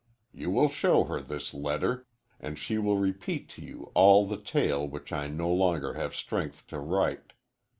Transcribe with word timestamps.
You 0.33 0.49
will 0.49 0.67
show 0.67 1.03
her 1.03 1.21
this 1.21 1.53
letter, 1.53 2.07
and 2.39 2.57
she 2.57 2.79
will 2.79 2.97
repeat 2.97 3.47
to 3.49 3.61
you 3.61 3.91
all 3.93 4.25
the 4.25 4.35
tale 4.41 4.87
which 4.87 5.13
I 5.13 5.27
no 5.27 5.53
longer 5.53 5.93
have 5.93 6.15
strength 6.15 6.65
to 6.69 6.79
write. 6.79 7.33